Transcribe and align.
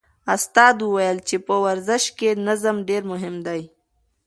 استاد 0.35 0.75
وویل 0.83 1.17
چې 1.27 1.35
په 1.47 1.55
ورزش 1.65 2.03
کې 2.17 2.29
نظم 2.47 2.77
ډېر 2.89 3.03
مهم 3.11 3.35
دی. 3.47 3.61